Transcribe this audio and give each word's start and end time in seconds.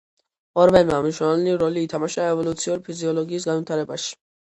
ორბელმა 0.61 0.95
მნიშვნელოვანი 1.01 1.53
როლი 1.63 1.83
ითამაშა 1.87 2.25
ევოლუციური 2.31 2.83
ფიზიოლოგიის 2.89 3.47
განვითარებაში. 3.51 4.11